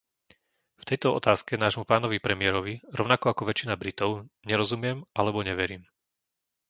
V 0.81 0.83
tejto 0.89 1.07
otázke 1.19 1.53
nášmu 1.63 1.85
pánovi 1.91 2.17
premiérovi 2.25 2.73
rovnako 2.97 3.25
ako 3.37 3.45
väčšia 3.49 3.77
Britov 3.81 4.11
nerozumiem 4.49 4.97
alebo 5.19 5.39
neverím. 5.49 5.83